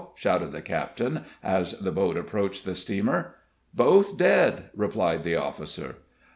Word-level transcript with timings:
shouted 0.15 0.51
the 0.51 0.63
captain, 0.63 1.25
as 1.43 1.73
the 1.73 1.91
boat 1.91 2.17
approached 2.17 2.65
the 2.65 2.73
steamer. 2.73 3.35
"Both 3.71 4.17
dead!" 4.17 4.71
replied 4.75 5.23
the 5.23 5.35
officer. 5.35 5.97